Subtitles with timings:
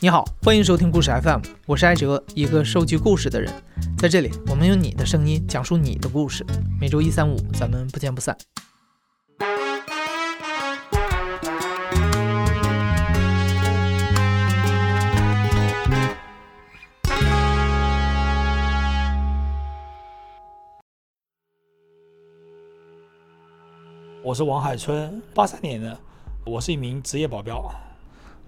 [0.00, 3.52] 你好，欢迎收听故事 FM，我是艾哲，一个收集故事的人。
[3.98, 6.46] 在这里，我们用你的声音讲述你的故事。
[6.80, 8.38] 每周一、三、五，咱们不见不散。
[24.22, 25.98] 我是王海春，八三年的，
[26.46, 27.68] 我是一名职业保镖。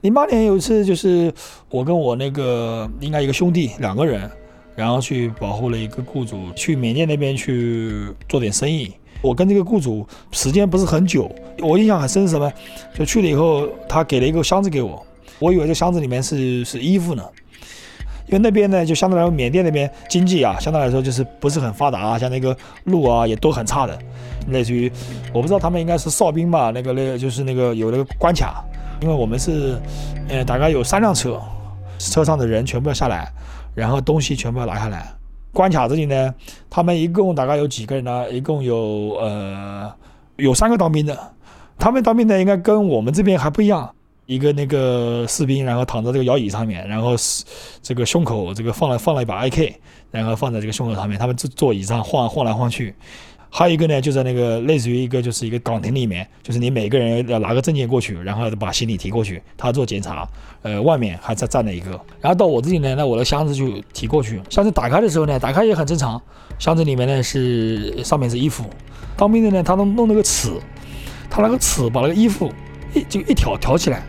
[0.03, 1.33] 零八年有一次，就是
[1.69, 4.31] 我跟我那个应该一个兄弟两个人，
[4.75, 8.91] 然后去保护了一个雇主，去缅甸那边去做点生意。
[9.21, 12.51] 我跟这个雇主时间不是很久，我印象很深是什么？
[12.95, 15.05] 就去了以后，他给了一个箱子给我，
[15.39, 17.23] 我以为这箱子里面是是衣服呢，
[18.29, 23.99] 因为那边呢就相对来说缅甸那边经济啊，相对来说就是不是很发达啊，像那个路啊也都很差的，
[24.49, 24.91] 类似于
[25.35, 28.65] 我不知道他们应该是哨兵吧，那个那个就是那个有那个关卡。
[29.01, 29.80] 因为我们是，
[30.29, 31.40] 呃，大概有三辆车，
[31.98, 33.32] 车上的人全部要下来，
[33.74, 35.10] 然后东西全部要拿下来。
[35.52, 36.34] 关卡这里呢，
[36.68, 38.30] 他们一共大概有几个人呢？
[38.30, 39.93] 一共有呃
[40.37, 41.18] 有三个当兵的，
[41.78, 43.90] 他们当兵的应该跟我们这边还不一样。
[44.26, 47.45] 一个那个士兵，然后躺在这个摇椅上面，然后是
[47.82, 49.74] 这个胸口这个放了放了一把 AK，
[50.12, 52.95] 然后放在这个胸口上面，他们坐坐椅上晃晃来晃去。
[53.52, 60.26] 还有一个呢，就在那个类似于一个就是一个岗亭里面，就是你每个人要拿个证件过去，然后把行李提过去，他做检查。
[60.62, 61.90] 呃，外面还在站了一个，
[62.21, 64.41] 然后到我这里呢，那我的箱子就提过去。
[64.50, 66.21] 箱子打开的时候呢，打开也很正常，
[66.59, 68.65] 箱子里面呢是上面是衣服。
[69.16, 70.53] 当兵的呢，他弄弄那个尺，
[71.28, 72.53] 他那个尺把那个衣服
[72.94, 74.03] 一就一挑挑起来，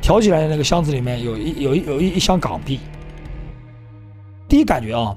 [0.00, 2.78] 挑起来的那个箱子里面有一有一有一一箱港币。
[4.48, 5.14] 第一感觉啊。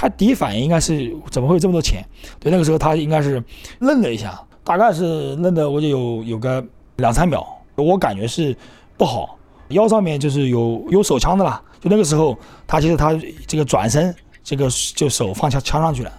[0.00, 2.06] 他第一反应应该是怎么会有这么多钱？
[2.38, 3.42] 对，那个时候他应该是
[3.80, 6.64] 愣了一下，大概是愣的，我就有有个
[6.98, 8.56] 两三秒，我感觉是
[8.96, 9.36] 不好，
[9.70, 11.60] 腰上面就是有有手枪的啦。
[11.80, 13.12] 就那个时候，他其实他
[13.44, 14.14] 这个转身，
[14.44, 16.12] 这个就手放枪枪上去了。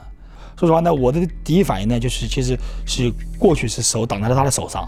[0.58, 4.86] 说实话呢，我的第一反应呢，就是其实是过去是手挡在了他的手上，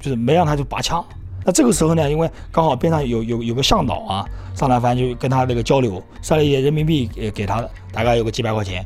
[0.00, 1.04] 就是没让他就拔枪。
[1.44, 4.24] 那这个时候呢，因为刚好边上有有有个向导啊，
[4.54, 7.62] 上来反正就跟他那个交流，塞了一些人民币给给他，
[7.92, 8.84] 大概有个几百块钱。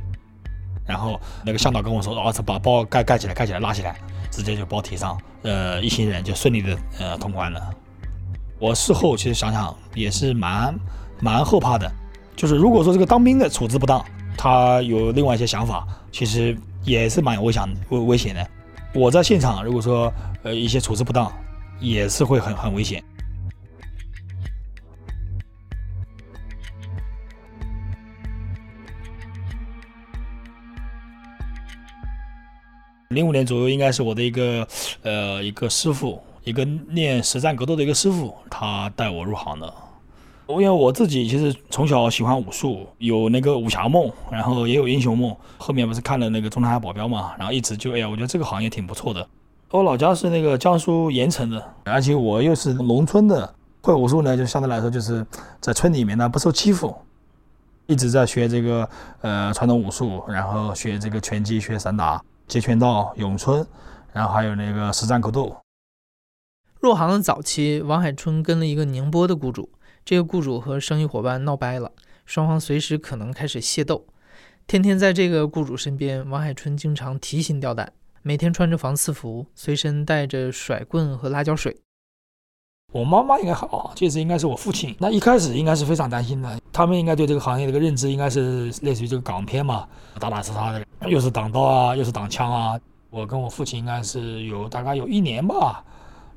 [0.84, 3.94] 然后那个向导跟我说：“哦，这把包盖盖起来，盖起来，拉起来，
[4.30, 7.60] 直接就包提上。”呃，一行人就顺利的呃通关了。
[8.58, 10.74] 我事后其实想想也是蛮
[11.20, 11.88] 蛮后怕的，
[12.34, 14.04] 就是如果说这个当兵的处置不当，
[14.36, 18.44] 他有另外一些想法，其实也是蛮危险危危险的。
[18.94, 20.10] 我在现场如果说
[20.42, 21.30] 呃一些处置不当。
[21.81, 23.03] 也是会很很危险。
[33.11, 34.69] 零五年左右，应该是我的一个
[35.03, 39.72] 呃一个师傅，一个练实战格斗的一个师傅，他带我入行的。
[40.49, 45.34] 因为我自己其实从小喜欢武术，有那个武侠梦，然后也有英雄梦。
[45.56, 49.28] 后面不是看了那个《中南海保镖》嘛，然后一直就哎呀，我觉得这个行业挺不错的。
[49.70, 55.24] 我老家是那个江苏盐城的，而且我又是农村的，会武术呢，就相对来说就是
[55.60, 56.96] 在村里面呢不受欺负，
[57.86, 58.88] 一直在学这个
[59.20, 63.66] 呃传统武术，然后学这个拳击、学散打、截拳道、咏春，
[64.14, 65.54] 然后还有那个实战格斗。
[66.80, 69.68] 入行的早期，王海春跟了一个宁波的雇主，
[70.02, 71.92] 这个雇主和生意伙伴闹掰了，
[72.24, 74.06] 双方随时可能开始械斗。
[74.66, 77.92] 天天在这个雇主身边，王海春经常提心吊胆。
[78.22, 81.76] 每天穿着防刺服，随身带着甩棍和辣椒水。
[82.92, 84.96] 我妈妈应该好，这次应该是我父亲。
[84.98, 89.86] 那一开始应该是非常担心的，他们应该对这个行业这个认知应该是类似于这个港片嘛，
[90.18, 92.80] 打打杀杀的，又是挡刀啊，又是挡枪啊。
[93.10, 95.84] 我跟我父亲应该是有大概有一年吧，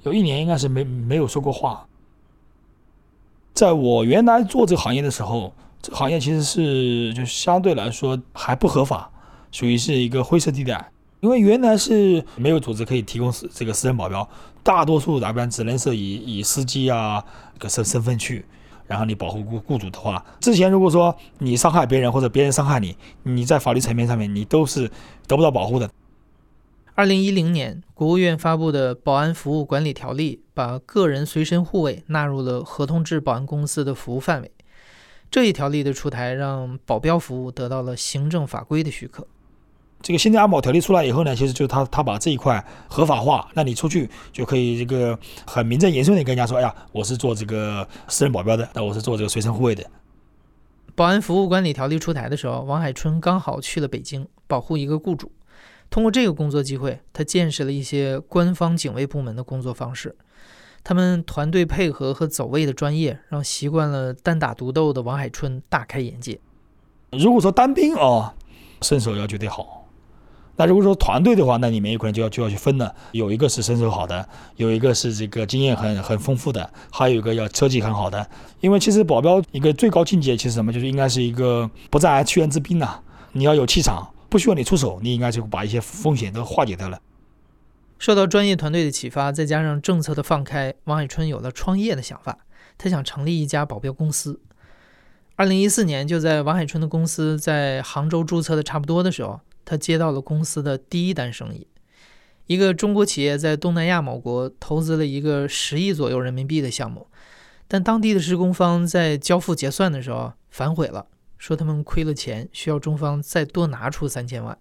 [0.03, 1.87] 有一年应该是没没有说过话。
[3.53, 9.09] 在我原来做这个行业的时候，这个行业其实是就相对来说还不合法，
[9.51, 10.91] 属于是一个灰色地带。
[11.21, 14.27] 因为原来是没有组织可以提供这个私人保镖，
[14.63, 17.23] 大多数那边只能是以以司机啊
[17.57, 18.43] 个身身份去，
[18.87, 24.89] 然后你保护雇雇主的话，之前如果说你伤害别人或者别人伤害你，你在法律层面上面你都是
[25.27, 25.89] 得不到保护的。
[26.95, 34.51] 二零一零年，国务院发布的《保安服务管理条例》把个人随身护卫纳入了合同制保安公司的服务范围。
[35.29, 39.25] 这一条例的出台，让保镖服务得到了行政法规的许可。
[40.01, 49.83] 这个新的安保条例出来以后呢，其实就是他他把这一块合法化，那你出去就可以这个很名正言顺的跟人家说，哎呀，我是做这个私人保镖的，那我是做这个随身护卫的。
[50.95, 55.31] 保安服务管理条例出台的时候，王海春刚好去了北京保护一个雇主，
[55.89, 60.15] 通过这个工作机会，他见识了一些官方警卫部门的工作方式。
[60.83, 66.39] 他们团队配合和走位的专业，让习惯了单打独斗的王海春大开眼界。
[67.11, 68.33] 如果说单兵哦，
[68.81, 69.80] 身手要绝对好。
[70.55, 72.93] 那如果说团队的话，那里面有可能就要就要去分了。
[73.13, 74.27] 有一个是身手好的，
[74.57, 78.27] 有一个是这个经验很很丰富的，还有一个要车技很好的。
[78.59, 82.99] 因为其实保镖一个最高境界其实什么，就是应该是一个不战而屈人之兵呐。
[83.31, 86.99] 你要有气场，不需要你出手，你应该就把一些风险都化解掉了。
[87.97, 92.37] 受到专业团队的启发，再加上政策的放开，王海春有了创业的想法。
[92.77, 94.39] 他想成立一家保镖公司。
[95.35, 99.39] 二零一四年，就在王海春的公司在杭州注册的差不多的时候。
[99.71, 101.65] 他接到了公司的第一单生意，
[102.45, 107.07] 一个中国企业在东南亚某国投资了一个十亿左右人民币的项目，
[107.69, 111.07] 但当地的施工方在交付结算的时候反悔了，
[111.37, 114.57] 说他们亏了钱，需要中方再多拿出三千万。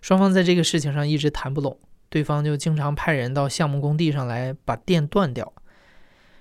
[0.00, 1.76] 双方在这个事情上一直谈不拢，
[2.08, 5.52] 对方就经常派人到项目工地上来把电断掉，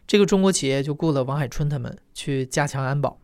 [0.06, 3.20] 这个中国企业就雇了王海春他们去加强安保。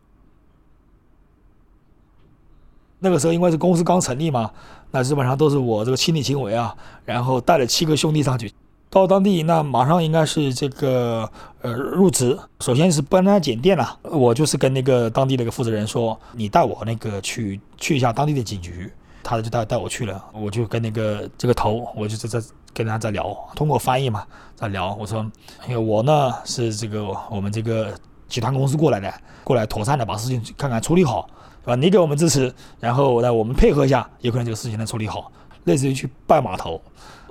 [3.04, 4.50] 那个时候因为是公司刚成立嘛，
[4.90, 6.74] 那基本上都是我这个亲力亲为啊，
[7.04, 8.50] 然后带了七个兄弟上去，
[8.88, 11.30] 到当地那马上应该是这个
[11.60, 18.90] 呃入职，首先是帮他检电了，我就是跟那个当地那个负责人说，你带我那个去去一下当地的警局，
[19.22, 24.24] 他就带带我去了，我就跟那个这个头，我就在在跟他在聊，通过翻译嘛
[24.56, 25.20] 在聊，我说
[25.68, 27.92] 因为我呢是这个我们这个
[28.28, 29.12] 集团公司过来的，
[29.44, 31.28] 过来妥善的把事情看看处理好。
[31.64, 31.74] 是吧？
[31.76, 35.32] 你给我们支持，然后呢，我们配合一下，有可能这个事情能处理好。
[35.64, 36.78] 类似于去拜码头，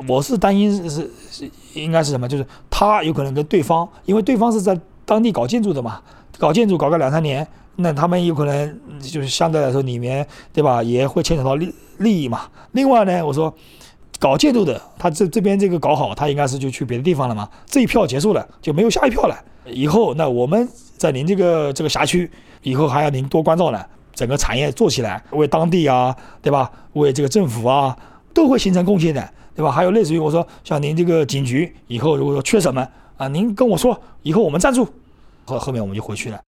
[0.07, 2.27] 我是担心是是应该是什么？
[2.27, 4.75] 就是他有可能跟对方，因为对方是在
[5.06, 6.01] 当地搞建筑的嘛，
[6.39, 12.41] 搞建筑搞个两三年，那他们有可能就是相对来说里面对吧，也会牵扯到利利益嘛。
[12.71, 13.53] 另外呢，我说
[14.19, 17.47] 搞建筑的，他这这边这个搞好，他应该是就去别的地方了嘛。
[17.68, 19.39] 这一票结束了，就没有下一票了。
[19.68, 22.31] 以后那我们在您这个这个辖区，
[22.63, 23.80] 以后还要您多关照呢。
[24.13, 26.71] 整个产业做起来，为当地啊，对吧？
[26.94, 27.98] 为这个政府啊，
[28.33, 29.71] 都会形成贡献的，对吧？
[29.71, 32.88] 还有类似于我说，像您这个警局，以后如果说缺什么
[33.18, 34.88] 啊，您跟我说，以后我们赞助。
[35.45, 36.39] 后后面我们就回去了，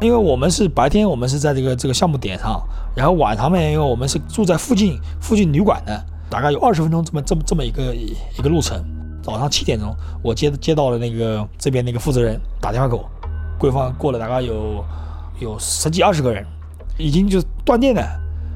[0.00, 2.60] 因为我们是白天，我们是在这个这个项目点上，
[2.94, 8.84] 然后晚上呢，因为我们是住在附近附近旅馆的，大概有二十分钟这么这么这么一个一个路程。
[9.22, 13.08] 早上七点钟，我接接到了那个这边那个负责人打电话给我。
[13.58, 14.84] 柜方过了大概有
[15.40, 16.46] 有十几二十个人，
[16.96, 18.02] 已经就断电了。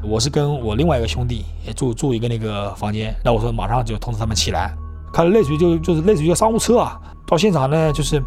[0.05, 4.75] 我是跟我另外一个兄弟也住住一个那个房间，那我说马上就通知他们起来。
[5.13, 8.23] 看类似于就就是类似于商务车啊，到现场呢就是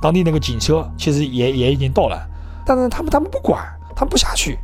[0.00, 2.18] 当地那个警车，其实也也已经到了，
[2.64, 3.62] 但是他们他们不管，
[3.96, 4.58] 他们不下去。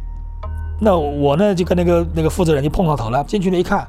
[0.81, 3.87] 那我呢就跟那个那个负责人就碰上头了，进去了一看，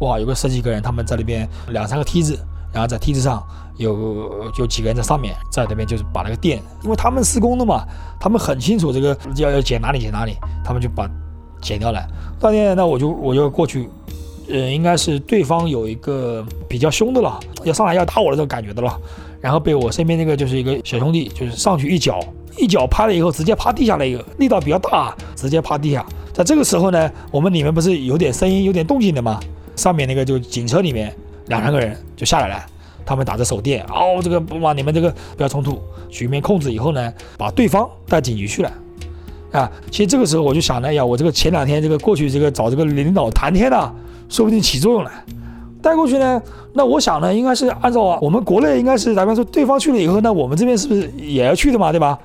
[0.00, 2.38] 哇，有个十几个人，他们在那边两三个梯子，
[2.72, 3.42] 然后在梯子上。
[3.78, 7.84] 有有几个人在上面，在那边就是把那个电，因为他们施工的嘛，
[8.20, 11.08] 他们很清楚这个要要剪哪里剪哪里，他们就把
[11.62, 12.06] 剪掉了。
[12.38, 13.88] 断电，那我就我就过去，
[14.48, 18.96] 呃，应该是对方有一个比较凶的了，要上来要打我的这种感觉的了。
[19.40, 22.20] 然后被我身边那个就是一个小兄弟，就是上去一脚，
[22.56, 26.04] 一脚拍了以后直接趴地下了一个，力道比较大，直接趴地下。
[26.32, 29.38] 在这个时候呢，我们里面不是有点声音、有点动静的吗？
[29.76, 31.14] 上面那个就警车里面
[31.46, 32.66] 两三个人就下来了。
[33.08, 38.70] 他们打着手电，哦，这个不嘛你们这个不要冲突，局面控制以后呢，把对方带警局去了，
[39.50, 43.90] 啊，其实这个时候我就想了，呀，我这个前两天这个过去这个找这个领导谈天呢，
[44.28, 45.10] 说不定起作用了。
[45.80, 46.42] 带过去呢，
[46.74, 52.18] 那我想呢，应该是按照我们国内应该是，咱们说对方去了以后，那我们这边是不是也要去的嘛，对吧？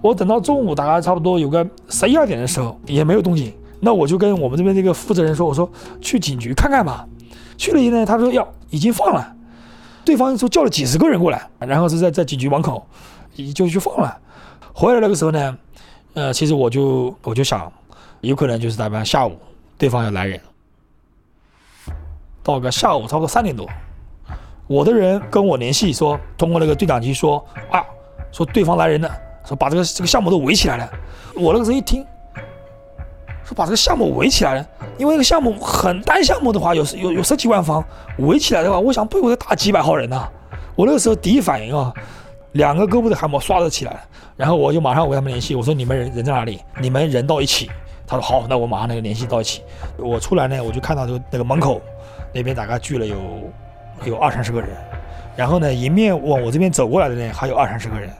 [0.00, 5.68] 我等到中午大概差不多有个十一二点的时候，也没有动静，那我就跟我们这边这个负责人说，我说
[6.00, 7.04] 去警局看看吧。
[7.56, 9.33] 去了以后呢，他说要已经放了。
[10.04, 12.86] 对方说叫了几十个人过来，然后是在在警局门口，
[13.54, 14.20] 就去放了。
[14.72, 15.58] 回来那个时候呢，
[16.14, 17.72] 呃，其实我就我就想，
[18.20, 19.36] 有可能就是大概下午
[19.78, 20.40] 对方要来人。
[22.42, 23.66] 到个下午差不多三点多，
[24.66, 27.82] 我的人跟我联系说，通过那个对讲机说啊，
[28.30, 29.10] 说对方来人了，
[29.46, 30.90] 说把这个这个项目都围起来了。
[31.34, 32.04] 我那个时候一听。
[33.44, 37.84] 说把这个项目围起来了，因为这个项目很单项目的话，有有有十几万方
[38.18, 40.28] 围起来的话，我想背后得打几百号人呐。
[40.74, 41.92] 我那个时候第一反应啊，
[42.52, 44.00] 两个胳膊的汗毛刷了起来，
[44.36, 46.60] 然后我就马上跟他们联系，我说你们人人在哪里？
[46.80, 47.70] 你们人到一起。
[48.06, 49.62] 他说好，那我马上那个联系到一起。
[49.96, 51.80] 我出来呢，我就看到就那个门口
[52.32, 53.16] 那边大概聚了有
[54.04, 54.70] 有二三十个人，
[55.36, 58.10] 然后呢，迎面往我这边走过来的呢还有二三十个人。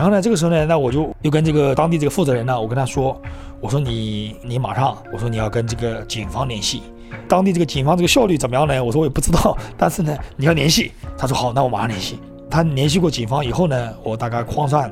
[0.00, 3.20] 然后呢，这个时候呢，那我就又跟这个当地这个负责人呢，我跟他说，
[3.60, 6.82] 我说你你马上，我说你要跟这个警方联系，
[7.28, 8.82] 当地这个警方这个效率怎么样呢？
[8.82, 10.92] 我说我也不知道，但是呢，你要联系。
[11.18, 12.18] 他说好，那我马上联系。
[12.50, 14.90] 他联系过警方以后呢，我大概框算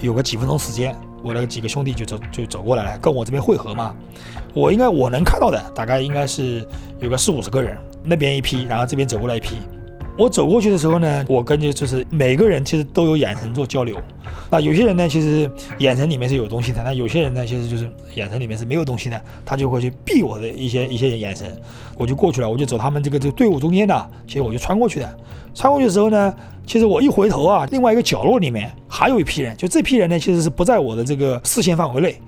[0.00, 3.94] 有个几分钟时间，我那几个兄弟就走就走过来了，跟我这边汇合嘛。
[4.54, 6.66] 我应该我能看到的大概应该是
[6.98, 9.58] 有个四五十个人，那边一批，然后 这边走过来一批。
[10.18, 13.96] 我走过去的时候呢，我跟着就是每个人其实都有眼神做交流。
[14.50, 15.48] 那有些人呢，其实
[15.78, 21.56] 眼神里面是有东西的；那有些人呢，其实就是眼神里面是没有东西的，他就会去避我的一些一些眼神。
[21.96, 25.18] 我就过去了，我就走他们这个这个队伍中间的，其实我就穿过去的。
[25.54, 26.34] 穿过去的时候呢，
[26.66, 32.20] 其实我一回头啊，另外一个角落里面还有一批人，就这批人呢，其实是不在我的这个视线范围内。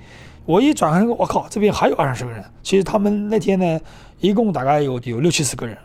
[0.47, 2.45] 我一转身，我靠，这边还有二三十个人。
[2.63, 3.81] 其实他们那天呢，
[4.21, 5.77] 一共大概有有六七十个人。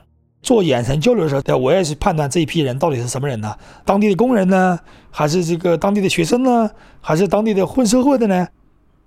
[0.45, 3.55] 做眼神交流的时候，我也是判断这一批人到底是什么人呢？
[3.83, 6.69] 当地的工人呢，还是这个当地的学生呢，
[7.01, 8.47] 还是当地的混社会的呢？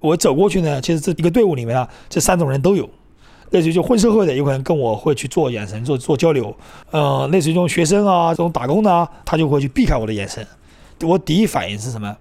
[0.00, 2.90] 我走过去呢，其实这一个队伍里面啊，这三种人都有。
[3.50, 6.52] 类似于就混社会的，有可能跟我会去做眼神、做做交流。
[6.90, 10.44] 呃，类似于这种学生啊，这种打工的啊，他就会去避开我的眼神。
[11.02, 12.16] 我第一反应是什么？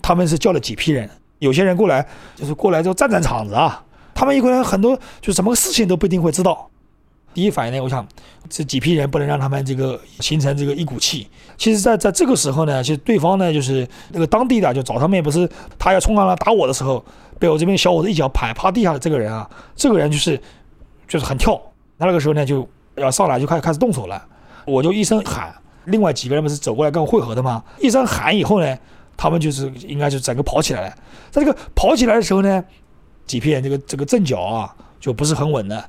[0.00, 1.10] 他们是叫了几批人，
[1.40, 3.84] 有些人过来就是过来就站站场子啊，
[4.14, 6.70] 他们有可能很多就什么事情都不一定会知道。
[7.36, 8.08] 第一反应呢，我想
[8.48, 11.28] 这几批人不能让他们这个形成这个一股气。
[11.58, 15.46] 其实，在在这个时候呢，其实对方呢就是那个当地的就找他们也，不是
[15.78, 17.04] 他要冲上来打我的时候，
[17.38, 20.40] 被我这边小伙子一脚拍趴地下的这个人啊，这个人就是
[21.06, 21.60] 就是很跳。
[21.98, 24.26] 他那个时候呢就要上来就开始开始动手了，
[24.64, 27.62] 我就一声喊，另外几个人不是走过来跟我汇合的吗？
[27.78, 28.78] 一声喊以后呢，
[29.14, 30.94] 他们就是应该就整个跑起来了。
[31.30, 32.64] 在这个跑起来的时候呢，
[33.26, 35.84] 几批人这个这个阵脚啊就不是很稳的。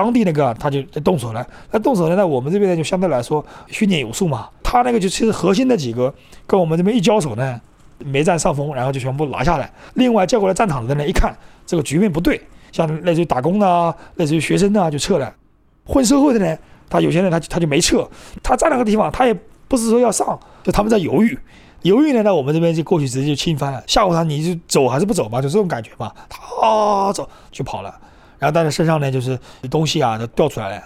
[0.00, 4.48] 当地那个他就动手了，那动手了，那我们这边呢就相对来说训练有素嘛。
[4.62, 6.12] 他那个就其实核心的几个
[6.46, 7.60] 跟我们这边一交手呢，
[7.98, 9.70] 没占上风，然后就全部拿下来。
[9.94, 12.40] 另外叫过来战场的呢，一看这个局面不对，
[12.72, 15.30] 像类似于打工的、类似于学生的就撤了。
[15.84, 16.56] 混社会的呢，
[16.88, 18.08] 他有些人他他就没撤，
[18.42, 19.36] 他在那个地方，他也
[19.68, 21.38] 不是说要上，就他们在犹豫，
[21.82, 26.10] 犹豫呢，那我们这边就过去直接就清翻了，吓唬他，你就走还是不走嘛，就这种感觉嘛。
[26.28, 27.94] 他啊走就跑了。
[28.40, 29.38] 然后但是身上呢，就是
[29.70, 30.82] 东西啊都掉出来了，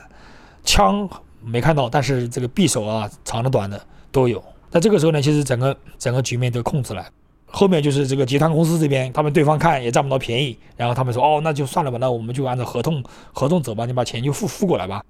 [0.65, 1.09] 枪
[1.43, 3.81] 没看到，但是这个匕首啊，长的短的
[4.13, 4.45] 都有。
[4.71, 7.07] 那这个时候呢，其实整个整个局面都控制了。
[7.47, 13.01] 后面就是这个集团公司这边，他们对方看也占不到便宜，然后他们说，哦，那就算了吧，那我们就按照合同
[13.33, 15.05] 合同走吧，你把钱就付付过来吧。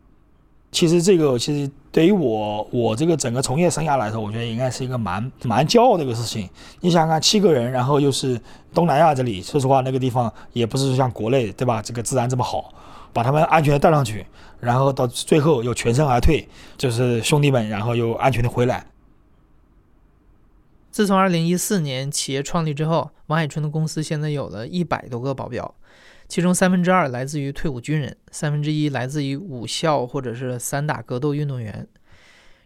[0.74, 6.50] 其实这个其实对于我我这个整个从业生涯来说，我觉得应该是一个蛮蛮骄傲的一个事情。
[6.80, 8.38] 你想想看，七个人，然后又是
[8.74, 11.80] 东南亚这里，说实话那个地方也不是像国内对吧？
[11.80, 12.74] 这个治安这么好，
[13.12, 14.26] 把他们安全带上去，
[14.58, 18.84] 然后到最后又全身而退，就是兄弟们，然后又安全的回来。
[20.90, 25.72] 自从2014年企业创立之后，王海春的公司现在有了一百多个保镖。
[26.28, 31.86] 其中三分之二来自于退伍军人，三分之一来自于武校或者是散打格斗运动员。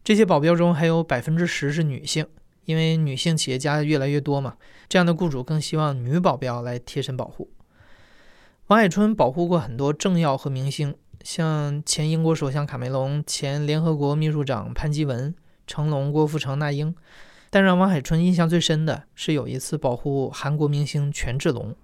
[0.02, 2.26] 这些保镖中还有百分之十是女性，
[2.64, 4.56] 因为女性企业家越来越多嘛，
[4.88, 7.50] 这样的雇主更希望女保镖来贴身保护。
[8.68, 15.34] 王海春保护过很多政要和明星，像前英国首相卡梅隆、前联合国秘书长潘基文、
[15.66, 16.94] 成龙、郭富城、那英。
[17.50, 21.74] 但让王海春印象最深的是有一次保护韩国明星权志龙。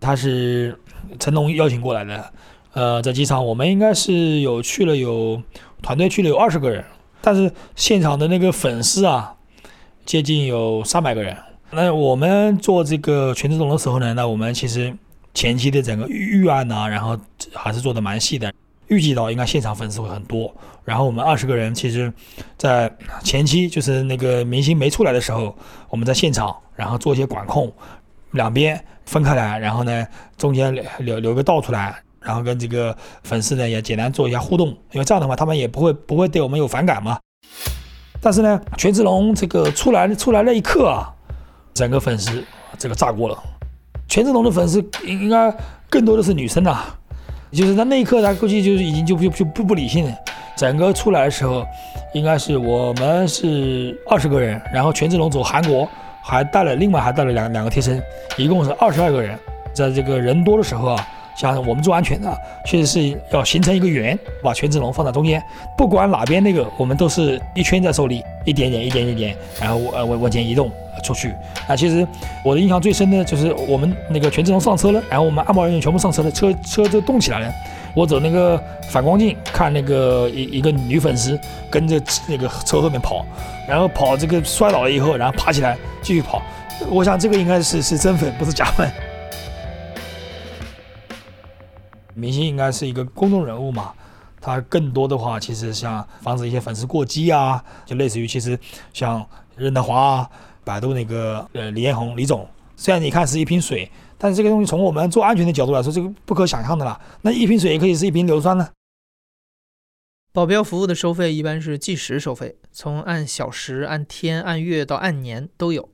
[0.00, 0.76] 他是
[1.18, 2.32] 成龙邀请过来的，
[2.72, 5.40] 呃，在机场我们应该是有去了有
[5.82, 6.82] 团队去了有二十个人，
[7.20, 9.34] 但是现场的那个粉丝啊，
[10.06, 11.36] 接近有三百个人。
[11.72, 14.92] 那我们做这个全自动的时候呢，那我们其实
[15.34, 17.16] 前期的整个预案呢，然后
[17.52, 18.52] 还是做的蛮细的，
[18.88, 20.52] 预计到应该现场粉丝会很多。
[20.84, 22.12] 然后我们二十个人，其实，
[22.56, 22.90] 在
[23.22, 25.54] 前期就是那个明星没出来的时候，
[25.88, 27.72] 我们在现场然后做一些管控。
[28.32, 30.06] 两边分开来，然后呢，
[30.36, 37.18] 中间留留个道出来，然后跟这个粉丝呢也简单做一下互动，因为这样的话他们也不会不会对我们有反感嘛。
[38.20, 41.08] 但是呢，权志龙这个出来出来那一刻啊，
[41.72, 42.44] 整个粉丝
[42.78, 43.38] 这个炸锅了。
[44.06, 45.54] 权志龙的粉丝应该
[45.88, 46.84] 更多的是女生呐，
[47.50, 50.14] 就是他那一刻他估计就是已经就就就不不理性了。
[50.56, 51.64] 整个出来的时候，
[52.12, 55.88] 应该是我们是二十个人，然后权志龙走韩国。
[56.30, 58.00] 还带了，另外还带了两两个贴身，
[58.36, 59.36] 一共是二十二个人。
[59.72, 62.32] 在这个人多的时候啊，像我们做安全的，
[62.64, 65.42] 确实是要形成一个圆，把权志龙放在中间，
[65.76, 70.70] 不管哪边那个，我们都是一圈在受力，一点点，一点点点，然后呃往往前移动
[71.02, 71.34] 出去。
[71.66, 72.06] 啊，其实
[72.44, 77.52] 我的印象最深的就是我们那个权志龙上车了，然后我们安保人员全部上车了，车车就动起来了。
[77.94, 81.38] 我走那个反光镜看那个一一个女粉丝
[81.70, 83.24] 跟着那个车后面跑，
[83.68, 86.40] 然后跑这个摔倒了以后，然后爬起来继续跑。
[86.88, 88.90] 我想这个应该是是真粉，不是假粉。
[92.14, 93.92] 明星应该是一个公众人物嘛，
[94.40, 98.58] 他更多的话其实像防止一些粉丝过激啊，就类似于其实
[98.92, 99.24] 像
[99.56, 100.30] 任达华啊、
[100.64, 102.46] 百度那个呃李彦宏李总，
[102.80, 106.98] 虽然你看是一瓶水，但是这个东西从我们做安全的角度来说，这个不可想象的了。
[107.20, 108.70] 那一瓶水也可以是一瓶硫酸呢。
[110.32, 115.90] 保镖服务的收费一般是计时收费，从按小时、按天、按月到按年都有。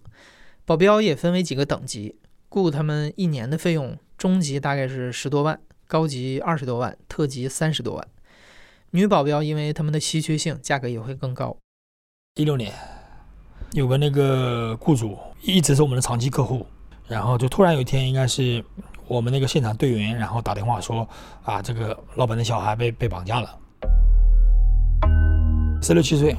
[0.65, 8.09] 保镖也分为几个等级，雇他们一年的费用，中级大概是十多万，高级二十多万，特级三十多万。
[8.93, 11.57] 女保镖因为他们的稀缺性，价格也会更高。
[12.37, 12.73] 一六年，
[13.73, 16.67] 有个那个雇主一直是我们的长期客户，
[17.09, 18.65] 然后就突然有一天，应该是
[19.07, 21.07] 我们那个现场队员，然后打电话说
[21.45, 23.49] 啊，这个老板的小孩被被绑架了。
[25.83, 26.35] 十六七岁，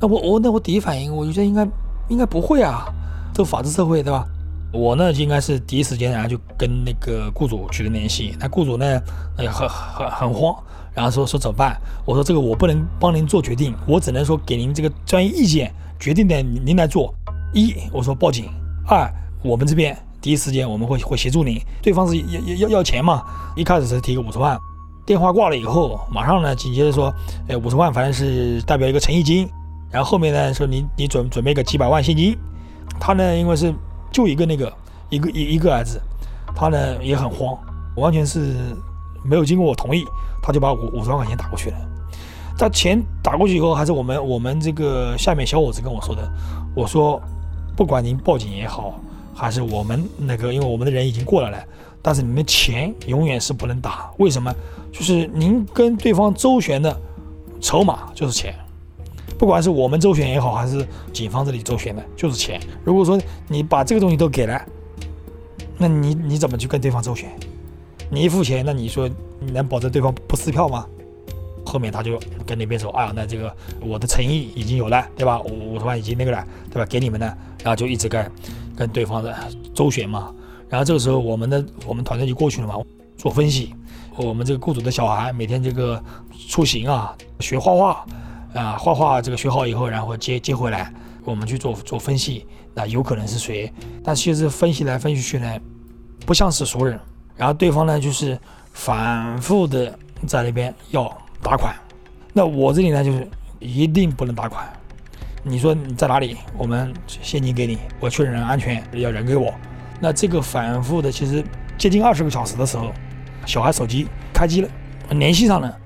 [0.00, 1.66] 那我我那我第一反应，我觉得应该
[2.08, 2.84] 应该不会啊，
[3.32, 4.26] 这法治社会对吧？
[4.72, 8.36] 我呢就应该是第一时间，然后就跟那个雇主取得联系。
[8.38, 9.00] 那雇主呢，
[9.36, 10.54] 哎呀很很很慌，
[10.94, 11.80] 然后说说怎么办？
[12.04, 17.14] 我说这个我不能帮您做决定，我只能说给您这个专业意见，决定的您来做。
[17.54, 18.50] 一我说报警，
[18.86, 19.12] 二
[19.42, 21.60] 我们这边第一时间我们会会协助您。
[21.82, 23.22] 对方是要要要要钱嘛，
[23.56, 24.58] 一开始是提个五十万。
[25.04, 27.12] 电话挂了以后，马上呢，紧接着说，
[27.48, 29.48] 哎，五十万反正是代表一个诚意金，
[29.90, 32.38] 然后后面呢说你你准准备个几百万现金，
[33.00, 33.74] 他呢因为是
[34.12, 34.72] 就一个那个
[35.10, 36.00] 一个一一个儿子，
[36.54, 37.58] 他呢也很慌，
[37.96, 38.54] 完全是
[39.24, 40.04] 没有经过我同意，
[40.40, 41.76] 他就把五五十万块钱打过去了。
[42.56, 46.30] 他钱打过去以后，还是我们我们这个下面小伙子跟我说的，
[46.76, 47.20] 我说
[47.74, 49.00] 不管您报警也好，
[49.42, 51.58] 还是我们那个，因为我们的人已经过来了。
[52.00, 54.54] 但是你的钱永远是不能打，为什么？
[54.92, 56.96] 就是您跟对方周旋的
[57.60, 58.54] 筹码就是钱，
[59.36, 62.60] 不管是我们周旋也好，还是警方这里周旋的，就是钱。
[62.84, 64.64] 如果说你把这个东西都给了，
[65.76, 67.28] 那你你怎么去跟对方周旋？
[68.08, 70.86] 你一付钱，那你说你能保证对方不撕票吗？
[71.64, 75.40] 后面他就跟那边说：“哎呀，那这个我的诚意已经有了，对吧？
[75.42, 76.86] 五五十万已经那个了，对吧？
[76.86, 77.26] 给你们了，
[77.62, 78.30] 然后就一直跟
[78.76, 79.34] 跟对方的
[79.74, 80.32] 周旋嘛。”
[80.68, 82.76] 然后这个时候，我们的我们团队就过去了嘛，
[83.16, 83.74] 做分析。
[84.16, 86.02] 我们这个雇主的小孩每天这个
[86.48, 88.06] 出行啊，学画画
[88.54, 90.92] 啊，画画这个学好以后，然后接接回来，
[91.24, 93.72] 我们去做做分析，那有可能是谁？
[94.02, 95.58] 但其实分析来分析去呢，
[96.26, 96.98] 不像是熟人。
[97.36, 98.38] 然后对方呢，就是
[98.72, 101.10] 反复的在那边要
[101.42, 101.74] 打款。
[102.32, 103.26] 那我这里呢，就是
[103.58, 104.70] 一定不能打款。
[105.44, 106.36] 你说你在哪里？
[106.56, 109.52] 我们现金给你，我确认安全，要人给我。
[110.00, 111.44] 那这个反复的，其实
[111.76, 112.92] 接近二十个小时的时候，
[113.44, 114.68] 小孩手机开机了，
[115.10, 115.78] 联系上了。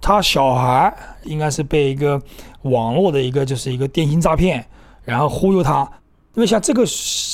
[0.00, 2.22] 他小孩应该是被一个
[2.62, 4.64] 网络的一个就是一个电信诈骗，
[5.04, 5.80] 然后忽悠他。
[6.34, 6.84] 因为像这个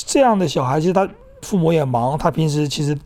[0.07, 1.07] 这样的小孩，其实他
[1.43, 2.97] 父母也忙，他平时其实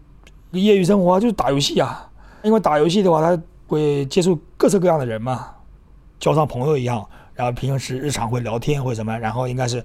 [0.51, 2.09] 业余生活就是打游戏啊。
[2.41, 5.45] 因为打游戏的话，他会接触各式各样的人嘛，
[6.19, 7.07] 交上朋友一样。
[7.33, 9.83] 然后平时日常会聊天或者什么，然后应该是。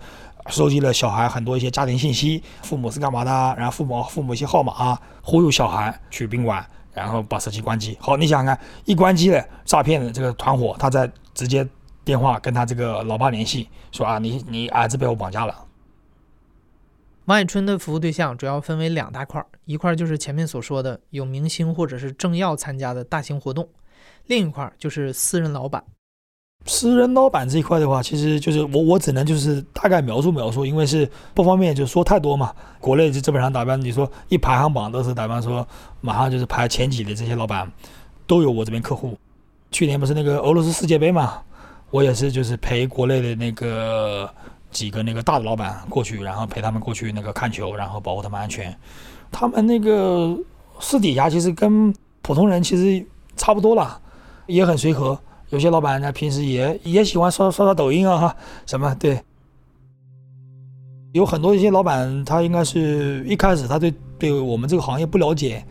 [0.51, 3.31] 收集了小孩很多一些家庭信息，父母是干嘛的？
[3.57, 7.97] 然后父母父母一些号码啊，忽悠小孩去宾馆，然后把手机关机。
[7.99, 11.67] 好，你想想看，一关机了，诈骗的这个团伙，他在直接
[12.05, 15.65] 电话跟他这个老爸联系，说啊，你你儿子被我绑架了。
[17.25, 23.67] 王海春的服务对象主要分为两大块，一块就是前面所说的有明星或者是政要参加的大型活动，
[24.27, 25.83] 另一块就是私人老板。
[26.67, 32.53] 私人老板这一块的话，其实就是我我只能就是大概描述描述，因为是不方便就说太多嘛。
[32.81, 35.67] 国内就基本上打比方，你说一排行榜都是打比方说
[36.01, 37.71] 马上就是排前几的这些老板，
[38.27, 39.17] 都有我这边客户。
[39.71, 41.35] 去年不是那个俄罗斯世界杯嘛，
[41.91, 44.31] 我也是就是陪国内的那个
[44.71, 48.75] 几个那个大的老板过去，然后陪他们过去那个看球，然后保护他们安全。
[49.31, 50.35] 他们那个
[50.81, 53.05] 私底下其实跟普通人其实
[53.37, 54.01] 差不多了，
[54.47, 55.19] 也很随和。
[55.55, 58.37] 有些老板呢，平时也也喜欢刷刷刷抖音啊，哈，
[58.67, 59.23] 什么对。
[61.13, 65.65] 有很多一些老板，他应该是一开始他对对我们这个行业不了解，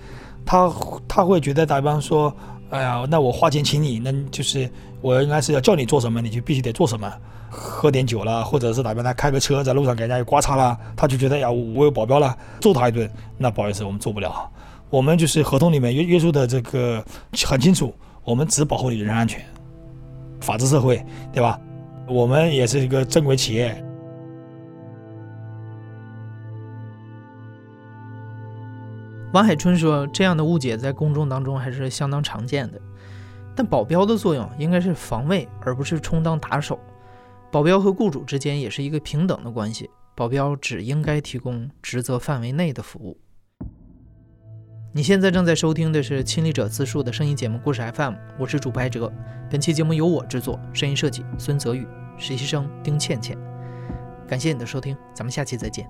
[0.46, 0.72] 他
[1.06, 2.34] 他会觉得打比方说，
[2.70, 4.70] 哎呀，那我花钱请你，那就是
[5.02, 7.12] 我应该是要叫你做什么，你就必须得做什么。
[7.50, 14.50] 喝点酒了，或者是打比方他开个车在路上给人家刮擦了，他就觉得呀，我有保镖了，揍他一顿，那不好意思，我们做不了。
[14.90, 17.04] 我们就是合同里面约约束的这个
[17.46, 17.94] 很清楚，
[18.24, 19.44] 我们只保护你人身安全。
[20.44, 21.60] 法治社会，对吧？
[22.08, 23.84] 我们也是一个正规企业。
[29.32, 32.80] 王海春说：“这样的误解在公众当中还是相当常见的。
[33.56, 36.78] 但保镖的作用应该是防卫，而不是充当打手。
[37.50, 43.18] 保镖和雇主之间也是一个平等的关系，保镖只应该提供职责范围内的服务。”
[44.96, 49.12] 你现在正在收听的是《亲历者自述》的声音节目故事 FM，我是主播哲。
[49.50, 53.36] 本期节目由我制作，声音设计孙泽宇，实习生丁倩倩。
[54.28, 55.90] 感谢你的收听，咱们下期再见。